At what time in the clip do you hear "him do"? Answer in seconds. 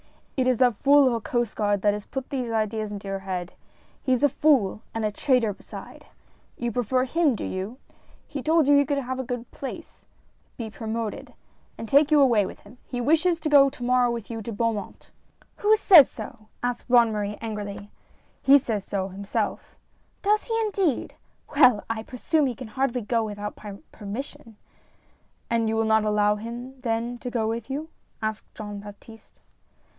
7.05-7.45